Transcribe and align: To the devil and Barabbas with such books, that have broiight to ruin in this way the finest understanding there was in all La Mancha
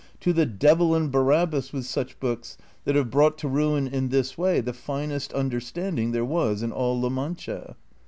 To 0.21 0.33
the 0.33 0.47
devil 0.47 0.95
and 0.95 1.11
Barabbas 1.11 1.71
with 1.71 1.85
such 1.85 2.19
books, 2.19 2.57
that 2.85 2.95
have 2.95 3.11
broiight 3.11 3.37
to 3.37 3.47
ruin 3.47 3.85
in 3.87 4.09
this 4.09 4.35
way 4.35 4.59
the 4.59 4.73
finest 4.73 5.31
understanding 5.33 6.11
there 6.11 6.25
was 6.25 6.63
in 6.63 6.71
all 6.71 6.99
La 6.99 7.09
Mancha 7.09 7.75